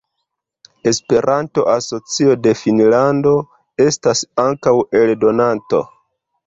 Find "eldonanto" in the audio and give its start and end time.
5.03-5.89